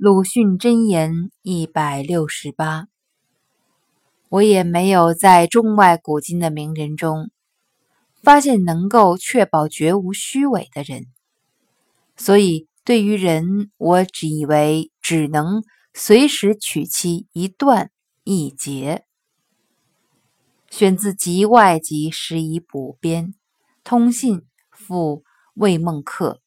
[0.00, 2.86] 鲁迅箴言一百六十八：
[4.28, 7.32] 我也没有在中外古今的名人中
[8.22, 11.06] 发现能够确保绝无虚伪的人，
[12.16, 17.90] 所以对于人，我只以为只能随时取其一段
[18.22, 19.04] 一节。
[20.70, 23.26] 选自《集外集拾遗补编》，
[23.82, 25.24] 通信附
[25.54, 26.40] 魏孟克。